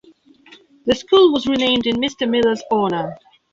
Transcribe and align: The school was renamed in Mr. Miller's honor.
The 0.87 0.95
school 0.95 1.31
was 1.31 1.45
renamed 1.45 1.85
in 1.85 1.97
Mr. 1.97 2.27
Miller's 2.27 2.63
honor. 2.71 3.19